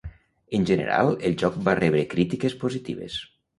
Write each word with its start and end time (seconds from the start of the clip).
En 0.57 0.63
general 0.69 1.09
el 1.29 1.37
joc 1.43 1.61
va 1.69 1.77
rebre 1.81 2.03
crítiques 2.17 2.59
positives. 2.67 3.23